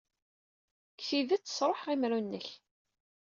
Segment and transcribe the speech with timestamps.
[0.91, 2.47] Deg tidet, sṛuḥeɣ imru-nnek.